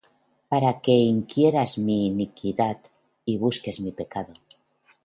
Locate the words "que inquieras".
0.81-1.77